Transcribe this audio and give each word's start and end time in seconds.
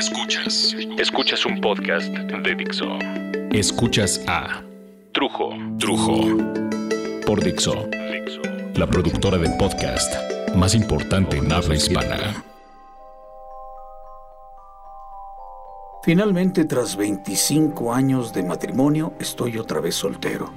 Escuchas. 0.00 0.74
Escuchas 0.98 1.44
un 1.44 1.60
podcast 1.60 2.08
de 2.08 2.54
Dixo. 2.54 2.86
Escuchas 3.52 4.22
a 4.26 4.62
Trujo. 5.12 5.50
Trujo. 5.78 6.38
Por 7.26 7.44
Dixo. 7.44 7.86
La 8.76 8.86
productora 8.86 9.36
del 9.36 9.56
podcast 9.58 10.12
más 10.54 10.74
importante 10.74 11.36
en 11.36 11.52
habla 11.52 11.74
hispana. 11.74 12.42
Finalmente, 16.02 16.64
tras 16.64 16.96
25 16.96 17.92
años 17.92 18.32
de 18.32 18.42
matrimonio, 18.42 19.12
estoy 19.20 19.58
otra 19.58 19.80
vez 19.80 19.94
soltero. 19.94 20.52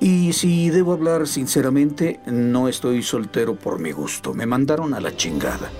Y 0.00 0.32
si 0.32 0.70
debo 0.70 0.92
hablar 0.92 1.26
sinceramente, 1.26 2.20
no 2.26 2.68
estoy 2.68 3.02
soltero 3.02 3.56
por 3.56 3.80
mi 3.80 3.90
gusto. 3.90 4.34
Me 4.34 4.46
mandaron 4.46 4.94
a 4.94 5.00
la 5.00 5.16
chingada. 5.16 5.70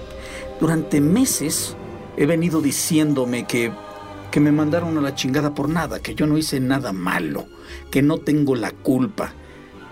Durante 0.61 1.00
meses 1.00 1.77
he 2.19 2.27
venido 2.27 2.61
diciéndome 2.61 3.46
que, 3.46 3.71
que 4.33 4.41
me 4.41 4.51
mandaron 4.51 4.98
a 4.98 5.01
la 5.01 5.15
chingada 5.15 5.55
por 5.55 5.69
nada, 5.69 6.01
que 6.01 6.16
yo 6.16 6.27
no 6.27 6.37
hice 6.37 6.59
nada 6.59 6.92
malo, 6.92 7.47
que 7.92 8.02
no 8.02 8.19
tengo 8.19 8.56
la 8.56 8.73
culpa. 8.73 9.34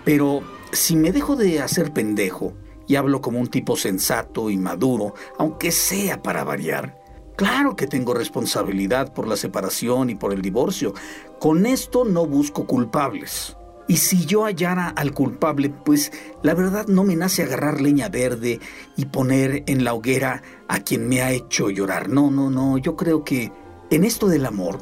Pero 0.03 0.41
si 0.73 0.97
me 0.97 1.13
dejo 1.13 1.37
de 1.37 1.61
hacer 1.61 1.93
pendejo 1.93 2.53
y 2.85 2.95
hablo 2.95 3.21
como 3.21 3.39
un 3.39 3.47
tipo 3.47 3.77
sensato 3.77 4.49
y 4.49 4.57
maduro, 4.57 5.13
aunque 5.39 5.71
sea 5.71 6.21
para 6.21 6.43
variar, 6.43 7.01
claro 7.37 7.77
que 7.77 7.87
tengo 7.87 8.13
responsabilidad 8.13 9.13
por 9.13 9.25
la 9.25 9.37
separación 9.37 10.09
y 10.09 10.15
por 10.15 10.33
el 10.33 10.41
divorcio. 10.41 10.93
Con 11.39 11.65
esto 11.65 12.03
no 12.03 12.25
busco 12.25 12.67
culpables. 12.67 13.56
Y 13.87 13.97
si 13.97 14.25
yo 14.25 14.45
hallara 14.45 14.89
al 14.89 15.13
culpable, 15.13 15.69
pues 15.69 16.11
la 16.43 16.53
verdad 16.53 16.87
no 16.87 17.03
me 17.03 17.15
nace 17.15 17.43
agarrar 17.43 17.79
leña 17.79 18.09
verde 18.09 18.59
y 18.97 19.05
poner 19.05 19.63
en 19.67 19.83
la 19.85 19.93
hoguera 19.93 20.41
a 20.67 20.79
quien 20.79 21.07
me 21.07 21.21
ha 21.21 21.31
hecho 21.31 21.69
llorar. 21.69 22.09
No, 22.09 22.29
no, 22.29 22.49
no, 22.49 22.77
yo 22.77 22.95
creo 22.97 23.23
que 23.23 23.51
en 23.89 24.03
esto 24.03 24.27
del 24.27 24.45
amor 24.45 24.79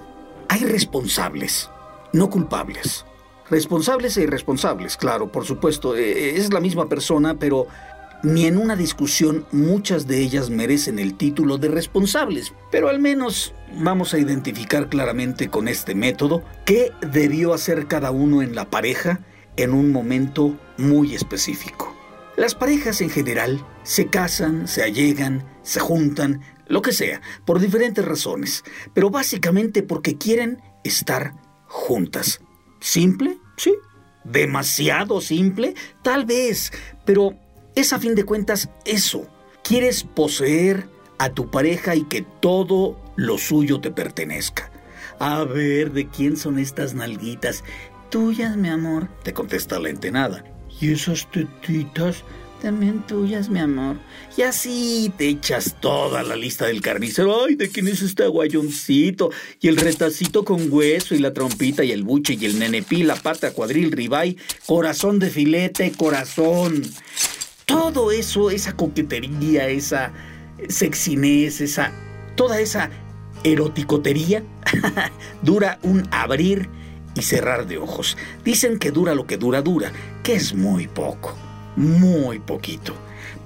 hay 0.49 0.61
responsables, 0.61 1.69
no 2.13 2.29
culpables. 2.29 3.05
Responsables 3.47 4.17
e 4.17 4.23
irresponsables, 4.23 4.97
claro, 4.97 5.31
por 5.31 5.45
supuesto, 5.45 5.95
eh, 5.95 6.35
es 6.35 6.51
la 6.51 6.59
misma 6.59 6.89
persona, 6.89 7.35
pero 7.37 7.67
ni 8.23 8.45
en 8.45 8.57
una 8.57 8.75
discusión 8.75 9.45
muchas 9.51 10.07
de 10.07 10.19
ellas 10.19 10.49
merecen 10.49 10.99
el 10.99 11.15
título 11.15 11.57
de 11.57 11.67
responsables, 11.67 12.53
pero 12.71 12.89
al 12.89 12.99
menos 12.99 13.53
vamos 13.77 14.13
a 14.13 14.19
identificar 14.19 14.89
claramente 14.89 15.49
con 15.49 15.67
este 15.67 15.95
método 15.95 16.43
qué 16.65 16.91
debió 17.01 17.53
hacer 17.53 17.87
cada 17.87 18.11
uno 18.11 18.41
en 18.41 18.55
la 18.55 18.69
pareja 18.69 19.21
en 19.57 19.73
un 19.73 19.91
momento 19.91 20.57
muy 20.77 21.15
específico. 21.15 21.95
Las 22.37 22.55
parejas 22.55 22.99
en 23.01 23.09
general 23.09 23.65
se 23.83 24.07
casan, 24.07 24.67
se 24.67 24.83
allegan, 24.83 25.45
se 25.63 25.79
juntan, 25.79 26.41
lo 26.67 26.81
que 26.81 26.91
sea, 26.91 27.21
por 27.45 27.59
diferentes 27.59 28.03
razones, 28.03 28.63
pero 28.93 29.09
básicamente 29.09 29.83
porque 29.83 30.17
quieren 30.17 30.61
estar 30.83 31.33
juntas. 31.67 32.41
¿Simple? 32.79 33.37
Sí. 33.57 33.73
¿Demasiado 34.23 35.21
simple? 35.21 35.75
Tal 36.01 36.25
vez, 36.25 36.73
pero 37.05 37.37
es 37.75 37.93
a 37.93 37.99
fin 37.99 38.15
de 38.15 38.23
cuentas 38.23 38.69
eso. 38.85 39.27
Quieres 39.63 40.03
poseer 40.03 40.87
a 41.17 41.29
tu 41.29 41.49
pareja 41.49 41.95
y 41.95 42.03
que 42.03 42.25
todo 42.41 42.99
lo 43.15 43.37
suyo 43.37 43.79
te 43.79 43.91
pertenezca. 43.91 44.71
A 45.19 45.43
ver, 45.43 45.91
¿de 45.91 46.07
quién 46.09 46.37
son 46.37 46.59
estas 46.59 46.93
nalguitas? 46.93 47.63
Tuyas, 48.09 48.57
mi 48.57 48.69
amor, 48.69 49.09
te 49.23 49.33
contesta 49.33 49.79
la 49.79 49.89
entenada. 49.89 50.43
¿Y 50.79 50.91
esas 50.91 51.29
tetitas? 51.31 52.23
También 52.61 53.05
tuyas, 53.05 53.49
mi 53.49 53.59
amor. 53.59 53.97
Y 54.35 54.41
así 54.41 55.11
te 55.17 55.27
echas 55.27 55.75
toda 55.79 56.23
la 56.23 56.35
lista 56.35 56.65
del 56.65 56.81
carnicero. 56.81 57.45
Ay, 57.45 57.55
¿de 57.55 57.69
quién 57.69 57.87
es 57.87 58.01
este 58.01 58.23
aguayoncito? 58.23 59.29
Y 59.61 59.67
el 59.67 59.77
retacito 59.77 60.43
con 60.43 60.71
hueso 60.71 61.15
y 61.15 61.19
la 61.19 61.33
trompita 61.33 61.83
y 61.83 61.91
el 61.91 62.03
buche 62.03 62.37
y 62.39 62.45
el 62.45 62.57
nenepí, 62.57 63.03
la 63.03 63.15
pata 63.15 63.51
cuadril, 63.51 63.91
ribay, 63.91 64.37
corazón 64.65 65.19
de 65.19 65.29
filete, 65.29 65.91
corazón. 65.91 66.81
Todo 67.65 68.11
eso, 68.11 68.51
esa 68.51 68.75
coquetería, 68.75 69.67
esa 69.67 70.11
sexiness, 70.69 71.61
esa, 71.61 71.91
toda 72.35 72.59
esa 72.59 72.89
eroticotería 73.43 74.43
dura 75.41 75.79
un 75.83 76.07
abrir 76.11 76.69
y 77.15 77.21
cerrar 77.21 77.67
de 77.67 77.77
ojos. 77.77 78.17
Dicen 78.43 78.77
que 78.77 78.91
dura 78.91 79.15
lo 79.15 79.25
que 79.25 79.37
dura, 79.37 79.61
dura, 79.61 79.91
que 80.23 80.35
es 80.35 80.53
muy 80.53 80.87
poco, 80.87 81.35
muy 81.75 82.39
poquito. 82.39 82.93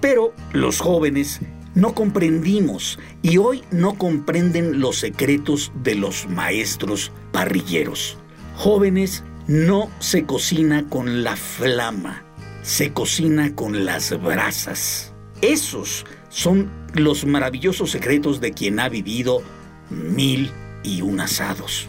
Pero 0.01 0.33
los 0.53 0.79
jóvenes 0.79 1.39
no 1.75 1.93
comprendimos 1.93 2.99
y 3.21 3.37
hoy 3.37 3.63
no 3.71 3.93
comprenden 3.97 4.79
los 4.79 4.97
secretos 4.97 5.71
de 5.83 5.95
los 5.95 6.27
maestros 6.27 7.11
parrilleros. 7.31 8.17
Jóvenes, 8.55 9.23
no 9.47 9.89
se 9.99 10.25
cocina 10.25 10.85
con 10.89 11.23
la 11.23 11.35
flama, 11.35 12.23
se 12.61 12.91
cocina 12.93 13.55
con 13.55 13.85
las 13.85 14.19
brasas. 14.21 15.13
Esos 15.41 16.05
son 16.29 16.69
los 16.93 17.25
maravillosos 17.25 17.91
secretos 17.91 18.41
de 18.41 18.51
quien 18.51 18.79
ha 18.79 18.89
vivido 18.89 19.41
mil 19.89 20.51
y 20.83 21.01
un 21.01 21.19
asados. 21.19 21.87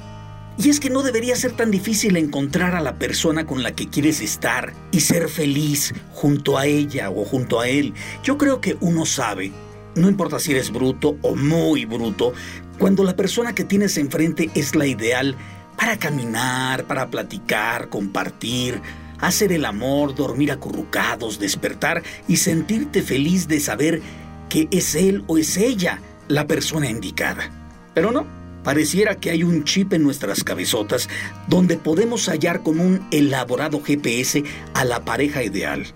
Y 0.58 0.68
es 0.68 0.78
que 0.78 0.90
no 0.90 1.02
debería 1.02 1.36
ser 1.36 1.52
tan 1.52 1.70
difícil 1.70 2.16
encontrar 2.16 2.74
a 2.74 2.82
la 2.82 2.98
persona 2.98 3.46
con 3.46 3.62
la 3.62 3.72
que 3.72 3.88
quieres 3.88 4.20
estar 4.20 4.74
y 4.92 5.00
ser 5.00 5.28
feliz 5.28 5.94
junto 6.12 6.58
a 6.58 6.66
ella 6.66 7.10
o 7.10 7.24
junto 7.24 7.60
a 7.60 7.68
él. 7.68 7.94
Yo 8.22 8.36
creo 8.36 8.60
que 8.60 8.76
uno 8.80 9.06
sabe, 9.06 9.52
no 9.94 10.08
importa 10.08 10.38
si 10.38 10.52
eres 10.52 10.70
bruto 10.70 11.16
o 11.22 11.34
muy 11.34 11.86
bruto, 11.86 12.34
cuando 12.78 13.04
la 13.04 13.16
persona 13.16 13.54
que 13.54 13.64
tienes 13.64 13.96
enfrente 13.96 14.50
es 14.54 14.74
la 14.74 14.86
ideal 14.86 15.34
para 15.78 15.98
caminar, 15.98 16.84
para 16.84 17.08
platicar, 17.08 17.88
compartir, 17.88 18.82
hacer 19.20 19.52
el 19.52 19.64
amor, 19.64 20.14
dormir 20.14 20.52
acurrucados, 20.52 21.38
despertar 21.38 22.02
y 22.28 22.36
sentirte 22.36 23.02
feliz 23.02 23.48
de 23.48 23.60
saber 23.60 24.02
que 24.48 24.68
es 24.70 24.94
él 24.94 25.24
o 25.26 25.38
es 25.38 25.56
ella 25.56 26.00
la 26.28 26.46
persona 26.46 26.88
indicada. 26.88 27.50
Pero 27.94 28.12
no, 28.12 28.26
pareciera 28.62 29.16
que 29.16 29.30
hay 29.30 29.42
un 29.42 29.64
chip 29.64 29.92
en 29.92 30.02
nuestras 30.02 30.44
cabezotas 30.44 31.08
donde 31.48 31.76
podemos 31.76 32.28
hallar 32.28 32.62
con 32.62 32.80
un 32.80 33.06
elaborado 33.10 33.80
GPS 33.82 34.44
a 34.74 34.84
la 34.84 35.04
pareja 35.04 35.42
ideal, 35.42 35.86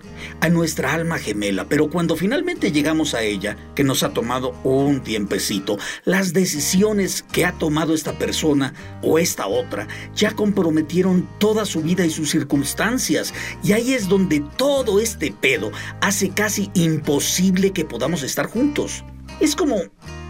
a 0.41 0.49
nuestra 0.49 0.93
alma 0.93 1.17
gemela, 1.17 1.65
pero 1.65 1.89
cuando 1.89 2.15
finalmente 2.15 2.71
llegamos 2.71 3.13
a 3.13 3.21
ella, 3.21 3.57
que 3.75 3.83
nos 3.83 4.03
ha 4.03 4.09
tomado 4.09 4.51
un 4.63 5.01
tiempecito, 5.01 5.77
las 6.03 6.33
decisiones 6.33 7.23
que 7.31 7.45
ha 7.45 7.51
tomado 7.53 7.93
esta 7.93 8.17
persona 8.17 8.73
o 9.01 9.19
esta 9.19 9.47
otra 9.47 9.87
ya 10.15 10.31
comprometieron 10.31 11.27
toda 11.39 11.65
su 11.65 11.81
vida 11.81 12.05
y 12.05 12.09
sus 12.09 12.29
circunstancias, 12.29 13.33
y 13.63 13.73
ahí 13.73 13.93
es 13.93 14.07
donde 14.07 14.43
todo 14.57 14.99
este 14.99 15.31
pedo 15.31 15.71
hace 16.01 16.29
casi 16.29 16.69
imposible 16.73 17.71
que 17.71 17.85
podamos 17.85 18.23
estar 18.23 18.47
juntos. 18.47 19.03
Es 19.39 19.55
como 19.55 19.81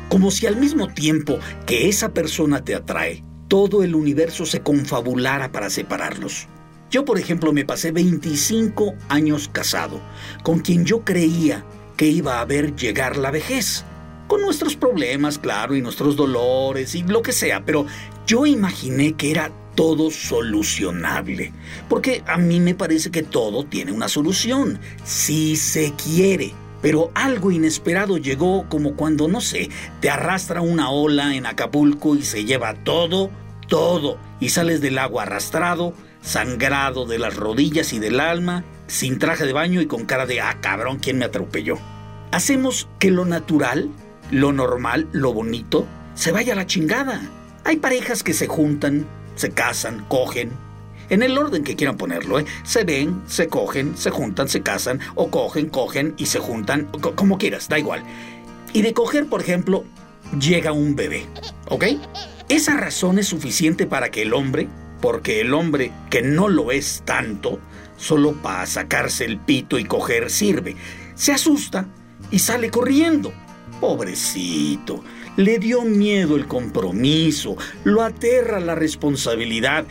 como 0.10 0.32
si 0.32 0.48
al 0.48 0.58
mismo 0.58 0.88
tiempo 0.88 1.40
que 1.66 1.90
esa 1.90 2.10
persona 2.10 2.64
te 2.64 2.76
atrae, 2.76 3.24
todo 3.48 3.84
el 3.84 3.96
universo 3.96 4.46
se 4.46 4.62
confabulara 4.62 5.52
para 5.52 5.70
separarlos. 5.70 6.48
Yo, 6.92 7.06
por 7.06 7.20
ejemplo, 7.20 7.52
me 7.52 7.66
pasé 7.66 7.92
25 7.92 8.96
años 9.10 9.50
casado, 9.52 10.00
con 10.44 10.60
quien 10.60 10.86
yo 10.86 11.04
creía 11.04 11.66
que 11.98 12.08
iba 12.08 12.40
a 12.40 12.46
ver 12.46 12.76
llegar 12.76 13.18
la 13.18 13.32
vejez, 13.32 13.84
con 14.28 14.42
nuestros 14.42 14.76
problemas, 14.76 15.38
claro, 15.38 15.76
y 15.76 15.82
nuestros 15.82 16.16
dolores 16.16 16.96
y 16.96 17.04
lo 17.04 17.22
que 17.22 17.32
sea, 17.32 17.64
pero 17.66 17.86
yo 18.26 18.46
imaginé 18.46 19.14
que 19.14 19.32
era 19.32 19.52
todo 19.76 20.10
solucionable, 20.10 21.52
porque 21.90 22.24
a 22.26 22.38
mí 22.38 22.60
me 22.60 22.76
parece 22.76 23.12
que 23.12 23.24
todo 23.24 23.66
tiene 23.66 23.92
una 23.92 24.08
solución, 24.08 24.80
si 25.04 25.56
se 25.56 25.94
quiere. 25.94 26.54
Pero 26.86 27.10
algo 27.16 27.50
inesperado 27.50 28.20
llegó 28.20 28.70
como 28.70 28.96
cuando, 28.96 29.28
no 29.28 29.42
sé, 29.42 29.72
te 30.02 30.12
arrastra 30.12 30.62
una 30.62 30.92
ola 30.92 31.34
en 31.34 31.48
Acapulco 31.48 32.16
y 32.16 32.22
se 32.22 32.46
lleva 32.46 32.76
todo, 32.76 33.32
todo, 33.68 34.20
y 34.40 34.50
sales 34.50 34.82
del 34.82 35.00
agua 35.00 35.24
arrastrado, 35.24 35.96
sangrado 36.22 37.08
de 37.08 37.18
las 37.18 37.38
rodillas 37.38 37.92
y 37.92 37.98
del 37.98 38.20
alma, 38.20 38.66
sin 38.86 39.18
traje 39.18 39.48
de 39.48 39.54
baño 39.54 39.82
y 39.82 39.88
con 39.88 40.06
cara 40.06 40.28
de, 40.28 40.42
ah, 40.42 40.60
cabrón, 40.62 41.00
¿quién 41.00 41.18
me 41.18 41.26
atropelló? 41.26 41.80
Hacemos 42.32 42.88
que 43.00 43.10
lo 43.10 43.26
natural, 43.26 43.90
lo 44.30 44.54
normal, 44.54 45.08
lo 45.12 45.34
bonito, 45.34 45.88
se 46.14 46.32
vaya 46.32 46.54
a 46.54 46.56
la 46.56 46.68
chingada. 46.68 47.20
Hay 47.64 47.78
parejas 47.78 48.22
que 48.22 48.36
se 48.36 48.46
juntan, 48.46 49.08
se 49.34 49.50
casan, 49.50 50.06
cogen, 50.08 50.52
en 51.10 51.24
el 51.24 51.38
orden 51.38 51.64
que 51.64 51.76
quieran 51.76 51.98
ponerlo, 51.98 52.40
¿eh? 52.40 52.46
Se 52.64 52.84
ven, 52.84 53.22
se 53.28 53.48
cogen, 53.48 53.98
se 53.98 54.10
juntan, 54.10 54.48
se 54.50 54.62
casan, 54.62 55.00
o 55.16 55.30
cogen, 55.30 55.70
cogen 55.70 56.14
y 56.18 56.26
se 56.28 56.40
juntan, 56.40 56.86
como 57.16 57.38
quieras, 57.38 57.70
da 57.70 57.80
igual. 57.80 58.04
Y 58.74 58.82
de 58.82 58.94
coger, 58.94 59.28
por 59.28 59.42
ejemplo, 59.42 59.86
llega 60.40 60.72
un 60.72 60.96
bebé, 60.96 61.26
¿ok? 61.70 61.86
Esa 62.50 62.78
razón 62.78 63.20
es 63.20 63.28
suficiente 63.28 63.86
para 63.88 64.12
que 64.12 64.22
el 64.22 64.34
hombre, 64.34 64.68
porque 65.02 65.42
el 65.42 65.54
hombre 65.54 65.92
que 66.10 66.22
no 66.22 66.48
lo 66.48 66.72
es 66.72 67.04
tanto, 67.06 67.60
solo 67.98 68.34
para 68.34 68.66
sacarse 68.66 69.26
el 69.26 69.40
pito 69.40 69.80
y 69.80 69.86
coger 69.86 70.30
sirve, 70.30 70.76
se 71.16 71.32
asusta 71.32 71.88
y 72.32 72.40
sale 72.40 72.70
corriendo. 72.70 73.34
Pobrecito, 73.80 75.04
Le 75.38 75.60
dio 75.60 75.82
miedo 75.82 76.38
el 76.38 76.48
compromiso, 76.48 77.58
lo 77.84 78.04
aterra 78.04 78.60
la 78.60 78.74
responsabilidad. 78.74 79.86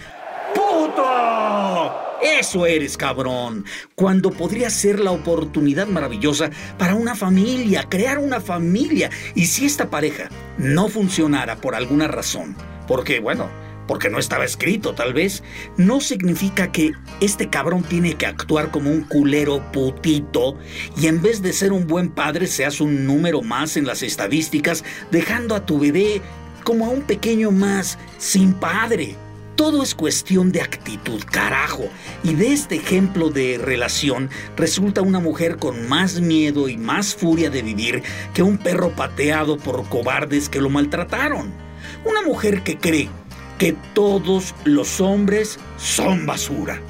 ¡Puto! 0.84 1.94
Eso 2.20 2.66
eres, 2.66 2.98
cabrón. 2.98 3.64
Cuando 3.94 4.30
podría 4.30 4.68
ser 4.68 5.00
la 5.00 5.12
oportunidad 5.12 5.86
maravillosa 5.86 6.50
para 6.78 6.94
una 6.94 7.14
familia, 7.14 7.86
crear 7.88 8.18
una 8.18 8.40
familia. 8.40 9.10
Y 9.34 9.46
si 9.46 9.64
esta 9.64 9.88
pareja 9.88 10.28
no 10.58 10.88
funcionara 10.88 11.56
por 11.56 11.74
alguna 11.74 12.06
razón, 12.06 12.54
porque, 12.86 13.20
bueno, 13.20 13.48
porque 13.86 14.10
no 14.10 14.18
estaba 14.18 14.44
escrito 14.44 14.94
tal 14.94 15.14
vez, 15.14 15.42
no 15.78 16.00
significa 16.00 16.70
que 16.70 16.92
este 17.20 17.48
cabrón 17.48 17.82
tiene 17.82 18.14
que 18.16 18.26
actuar 18.26 18.70
como 18.70 18.90
un 18.90 19.02
culero 19.02 19.62
putito 19.72 20.58
y 20.98 21.06
en 21.06 21.22
vez 21.22 21.40
de 21.40 21.54
ser 21.54 21.72
un 21.72 21.86
buen 21.86 22.10
padre 22.10 22.46
seas 22.46 22.82
un 22.82 23.06
número 23.06 23.40
más 23.40 23.78
en 23.78 23.86
las 23.86 24.02
estadísticas, 24.02 24.84
dejando 25.10 25.54
a 25.54 25.64
tu 25.64 25.78
bebé 25.78 26.20
como 26.62 26.86
a 26.86 26.90
un 26.90 27.02
pequeño 27.02 27.50
más 27.50 27.98
sin 28.18 28.52
padre. 28.54 29.16
Todo 29.56 29.84
es 29.84 29.94
cuestión 29.94 30.50
de 30.50 30.62
actitud, 30.62 31.22
carajo. 31.30 31.84
Y 32.24 32.34
de 32.34 32.52
este 32.52 32.74
ejemplo 32.74 33.30
de 33.30 33.58
relación 33.58 34.28
resulta 34.56 35.00
una 35.00 35.20
mujer 35.20 35.58
con 35.58 35.88
más 35.88 36.20
miedo 36.20 36.68
y 36.68 36.76
más 36.76 37.14
furia 37.14 37.50
de 37.50 37.62
vivir 37.62 38.02
que 38.34 38.42
un 38.42 38.58
perro 38.58 38.90
pateado 38.90 39.56
por 39.56 39.88
cobardes 39.88 40.48
que 40.48 40.60
lo 40.60 40.70
maltrataron. 40.70 41.52
Una 42.04 42.22
mujer 42.22 42.64
que 42.64 42.78
cree 42.78 43.08
que 43.58 43.76
todos 43.94 44.56
los 44.64 45.00
hombres 45.00 45.60
son 45.76 46.26
basura. 46.26 46.80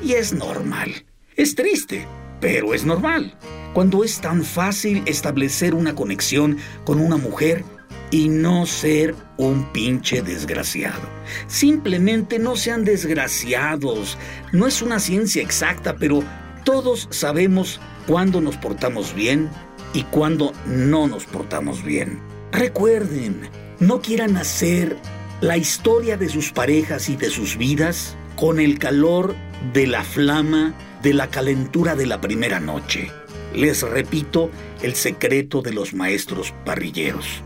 Y 0.00 0.12
es 0.12 0.32
normal. 0.32 1.04
Es 1.34 1.56
triste, 1.56 2.06
pero 2.40 2.74
es 2.74 2.84
normal. 2.84 3.36
Cuando 3.72 4.04
es 4.04 4.20
tan 4.20 4.44
fácil 4.44 5.02
establecer 5.06 5.74
una 5.74 5.96
conexión 5.96 6.58
con 6.84 7.00
una 7.00 7.16
mujer 7.16 7.64
y 8.10 8.28
no 8.28 8.66
ser 8.66 9.14
un 9.36 9.72
pinche 9.72 10.22
desgraciado. 10.22 11.08
Simplemente 11.46 12.38
no 12.38 12.56
sean 12.56 12.84
desgraciados. 12.84 14.18
No 14.52 14.66
es 14.66 14.82
una 14.82 15.00
ciencia 15.00 15.42
exacta, 15.42 15.96
pero 15.96 16.22
todos 16.64 17.08
sabemos 17.10 17.80
cuándo 18.06 18.40
nos 18.40 18.56
portamos 18.56 19.14
bien 19.14 19.48
y 19.92 20.02
cuándo 20.04 20.52
no 20.66 21.06
nos 21.06 21.24
portamos 21.24 21.82
bien. 21.82 22.20
Recuerden, 22.52 23.48
no 23.80 24.00
quieran 24.00 24.36
hacer 24.36 24.96
la 25.40 25.56
historia 25.56 26.16
de 26.16 26.28
sus 26.28 26.52
parejas 26.52 27.08
y 27.08 27.16
de 27.16 27.30
sus 27.30 27.56
vidas 27.56 28.16
con 28.36 28.60
el 28.60 28.78
calor 28.78 29.34
de 29.72 29.86
la 29.86 30.04
flama 30.04 30.74
de 31.02 31.12
la 31.12 31.28
calentura 31.28 31.94
de 31.94 32.06
la 32.06 32.20
primera 32.20 32.60
noche. 32.60 33.10
Les 33.54 33.82
repito 33.82 34.50
el 34.82 34.94
secreto 34.94 35.62
de 35.62 35.72
los 35.72 35.94
maestros 35.94 36.52
parrilleros. 36.64 37.43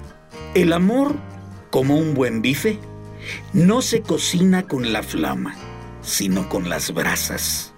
El 0.54 0.72
amor, 0.72 1.14
como 1.70 1.96
un 1.96 2.14
buen 2.14 2.42
bife, 2.42 2.78
no 3.52 3.82
se 3.82 4.00
cocina 4.00 4.62
con 4.62 4.92
la 4.92 5.02
flama, 5.02 5.54
sino 6.00 6.48
con 6.48 6.68
las 6.68 6.92
brasas. 6.92 7.74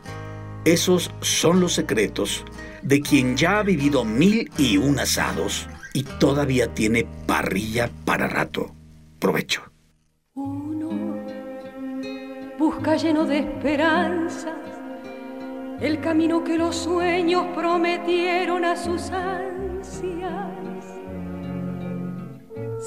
Esos 0.64 1.10
son 1.20 1.60
los 1.60 1.72
secretos 1.72 2.44
de 2.82 3.00
quien 3.00 3.36
ya 3.36 3.58
ha 3.58 3.62
vivido 3.62 4.04
mil 4.04 4.50
y 4.56 4.76
un 4.76 5.00
asados 5.00 5.68
y 5.92 6.04
todavía 6.04 6.72
tiene 6.72 7.06
parrilla 7.26 7.90
para 8.04 8.28
rato. 8.28 8.74
Provecho. 9.18 9.62
Uno 10.34 10.90
busca 12.58 12.96
lleno 12.96 13.24
de 13.24 13.38
esperanzas 13.38 14.54
el 15.80 16.00
camino 16.00 16.44
que 16.44 16.58
los 16.58 16.76
sueños 16.76 17.46
prometieron 17.54 18.64
a 18.64 18.76
sus 18.76 19.10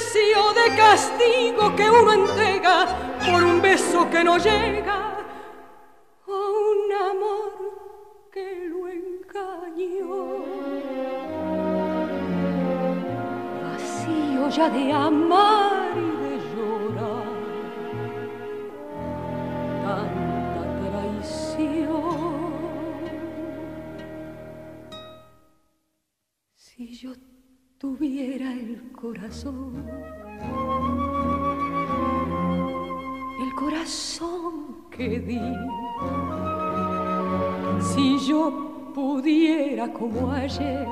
de 0.00 0.76
castigo 0.76 1.76
que 1.76 1.90
uno 1.90 2.12
entrega 2.12 2.86
por 3.26 3.42
un 3.42 3.60
beso 3.60 4.08
que 4.10 4.24
no 4.24 4.38
llega 4.38 5.18
o 6.26 6.38
un 6.72 6.92
amor 6.92 7.52
que 8.32 8.66
lo 8.70 8.88
engañó. 8.88 10.44
Vacío 13.62 14.48
ya 14.48 14.70
de 14.70 14.92
amar 14.92 15.92
y 15.96 16.10
de 16.22 16.34
llorar, 16.50 17.30
tanta 19.84 20.62
traición. 20.84 22.20
Si 26.54 26.94
yo 26.94 27.12
tuviera 27.80 28.52
el 28.52 28.92
corazón, 28.92 29.86
el 33.42 33.54
corazón 33.54 34.84
que 34.90 35.18
di, 35.18 35.40
si 37.80 38.18
yo 38.18 38.92
pudiera 38.94 39.90
como 39.94 40.30
ayer 40.30 40.86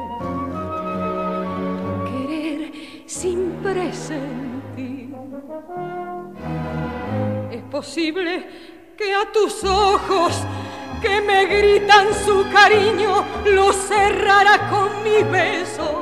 querer 2.11 2.73
sin 3.05 3.51
presentir, 3.63 5.15
es 7.51 7.63
posible 7.65 8.47
que 8.97 9.15
a 9.15 9.31
tus 9.31 9.63
ojos 9.63 10.43
que 11.03 11.21
me 11.21 11.45
gritan 11.45 12.15
su 12.15 12.47
cariño 12.51 13.27
los 13.45 13.77
cerrara 13.77 14.71
con 14.71 14.89
mi 15.05 15.23
beso 15.31 15.98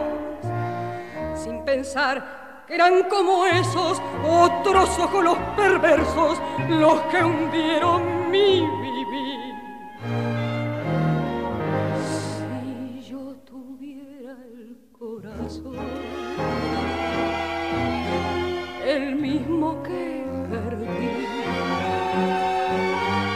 que 1.85 2.23
eran 2.69 3.05
como 3.05 3.47
esos 3.47 4.01
otros 4.29 4.99
ojos 4.99 5.39
perversos 5.57 6.41
los 6.69 7.01
que 7.03 7.23
hundieron 7.23 8.31
mi 8.31 8.61
vivir. 8.61 9.55
Si 12.03 13.11
yo 13.11 13.35
tuviera 13.45 14.33
el 14.33 14.79
corazón, 14.99 15.77
el 18.85 19.17
mismo 19.17 19.83
que 19.83 20.25
perdí, 20.51 21.27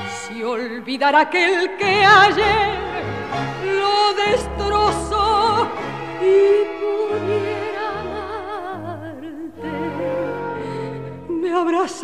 si 0.09 0.43
olvidara 0.43 1.21
aquel 1.21 1.77
que 1.77 2.05
ayer 2.05 2.80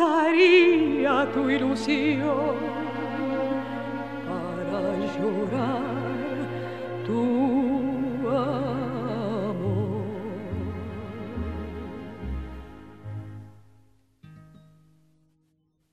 abrazaría 0.07 1.27
tu 1.33 1.49
ilusión 1.49 2.55
para 4.25 4.97
llorar 5.15 6.37
tu 7.05 7.21
amor. 8.29 8.57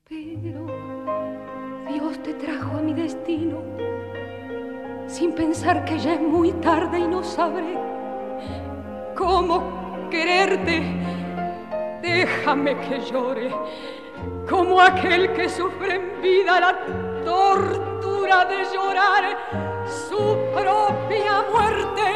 Pero 0.08 0.66
Dios 1.88 2.18
te 2.22 2.34
trajo 2.34 2.78
a 2.78 2.82
mi 2.82 2.94
destino 2.94 3.58
sin 5.06 5.32
pensar 5.32 5.84
que 5.84 5.98
ya 5.98 6.14
es 6.14 6.20
muy 6.20 6.52
tarde 6.52 6.98
y 6.98 7.06
no 7.06 7.22
sabré 7.22 7.78
cómo 9.14 10.08
quererte 10.10 10.82
déjame 12.02 12.76
que 12.76 13.00
llore 13.00 13.50
como 14.54 14.80
aquel 14.80 15.32
que 15.32 15.48
sufre 15.48 15.96
en 15.96 16.22
vida 16.22 16.60
la 16.60 16.78
tortura 17.24 18.44
de 18.44 18.58
llorar 18.72 19.36
su 20.08 20.38
propia 20.54 21.44
muerte. 21.50 22.06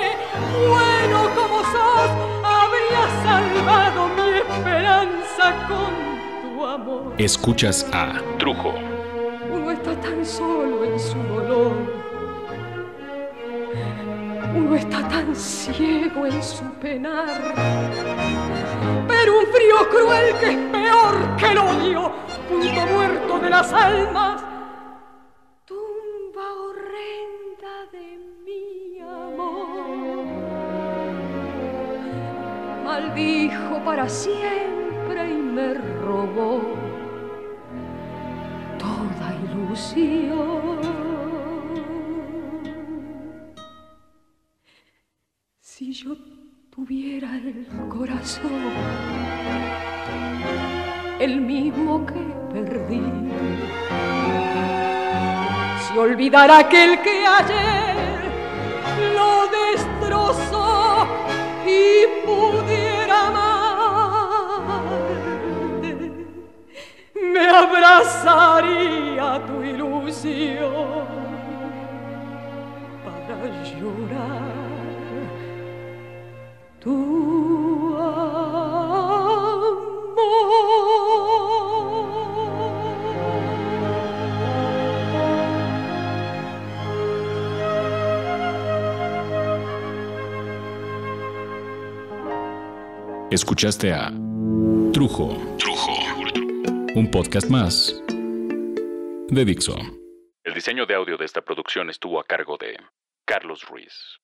Bueno 0.68 1.18
como 1.34 1.58
sos, 1.74 2.10
habría 2.44 3.04
salvado 3.24 4.08
mi 4.16 4.28
esperanza 4.38 5.66
con 5.66 6.54
tu 6.54 6.64
amor. 6.64 7.14
Escuchas 7.18 7.84
a 7.92 8.20
Trujo. 8.38 8.72
Uno 9.50 9.72
está 9.72 9.96
tan 10.00 10.24
solo 10.24 10.84
en 10.84 11.00
su 11.00 11.18
dolor. 11.34 11.72
Uno 14.54 14.76
está 14.76 15.08
tan 15.08 15.34
ciego 15.34 16.24
en 16.24 16.40
su 16.40 16.64
penar. 16.74 17.52
Pero 19.08 19.40
un 19.40 19.46
frío 19.46 19.88
cruel 19.90 20.34
que 20.38 20.50
es 20.50 20.56
peor 20.70 21.36
que 21.36 21.46
el 21.46 21.58
odio, 21.58 22.12
punto 22.48 22.86
muerto 22.86 23.38
de 23.38 23.50
las 23.50 23.72
almas, 23.72 24.42
tumba 25.66 26.46
horrenda 26.64 27.74
de 27.92 28.18
mi 28.44 29.00
amor. 29.00 30.24
Maldijo 32.84 33.84
para 33.84 34.08
siempre 34.08 35.30
y 35.30 35.36
me 35.36 35.74
robó 35.74 36.62
toda 38.78 39.34
ilusión. 39.44 40.78
Si 45.60 45.92
yo 45.92 46.16
tuviera 46.70 47.36
el 47.36 47.66
corazón, 47.88 48.72
el 51.18 51.40
mismo 51.40 52.06
que 52.06 52.20
perdí, 52.52 53.02
si 55.80 55.98
olvidara 55.98 56.58
aquel 56.58 57.00
que 57.02 57.26
ayer 57.26 58.20
lo 59.16 59.48
destrozó 59.48 61.06
y 61.66 62.06
pudiera 62.24 63.26
amar, 63.26 64.84
me 67.14 67.48
abrazaría 67.48 69.26
tu 69.46 69.62
ilusión 69.64 71.06
para 73.04 73.36
llorar 73.64 74.57
Escuchaste 93.30 93.92
a 93.92 94.10
Trujo. 94.94 95.36
Trujo. 95.58 95.92
Un 96.94 97.10
podcast 97.10 97.50
más 97.50 98.02
de 99.28 99.44
Dixo. 99.44 99.76
El 100.44 100.54
diseño 100.54 100.86
de 100.86 100.94
audio 100.94 101.18
de 101.18 101.26
esta 101.26 101.42
producción 101.42 101.90
estuvo 101.90 102.18
a 102.20 102.24
cargo 102.24 102.56
de 102.56 102.78
Carlos 103.26 103.68
Ruiz. 103.68 104.18